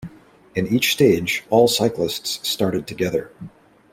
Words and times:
In 0.55 0.65
each 0.65 0.91
stage, 0.93 1.43
all 1.51 1.67
cyclists 1.67 2.39
started 2.41 2.87
together. 2.87 3.29